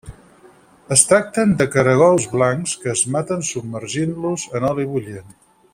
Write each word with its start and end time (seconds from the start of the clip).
Es 0.95 1.03
tracten 1.09 1.51
de 1.59 1.67
caragols 1.75 2.25
blancs 2.33 2.75
que 2.85 2.91
es 2.97 3.05
maten 3.17 3.47
submergint-los 3.53 4.51
en 4.61 4.71
oli 4.71 4.93
bullent. 4.95 5.31